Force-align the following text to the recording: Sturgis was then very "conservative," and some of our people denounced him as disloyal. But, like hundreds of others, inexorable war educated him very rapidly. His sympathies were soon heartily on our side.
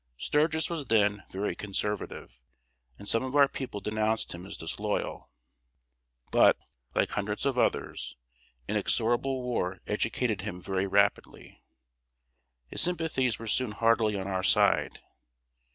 Sturgis 0.17 0.67
was 0.67 0.85
then 0.85 1.25
very 1.29 1.55
"conservative," 1.55 2.39
and 2.97 3.07
some 3.07 3.21
of 3.21 3.35
our 3.35 3.47
people 3.47 3.79
denounced 3.81 4.33
him 4.33 4.47
as 4.47 4.57
disloyal. 4.57 5.29
But, 6.31 6.57
like 6.95 7.11
hundreds 7.11 7.45
of 7.45 7.55
others, 7.59 8.17
inexorable 8.67 9.43
war 9.43 9.79
educated 9.85 10.41
him 10.41 10.59
very 10.59 10.87
rapidly. 10.87 11.61
His 12.65 12.81
sympathies 12.81 13.37
were 13.37 13.45
soon 13.45 13.73
heartily 13.73 14.19
on 14.19 14.25
our 14.25 14.41
side. 14.41 15.01